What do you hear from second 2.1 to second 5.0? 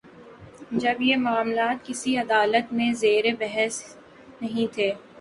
عدالت میں زیر بحث ہی نہیں تھے۔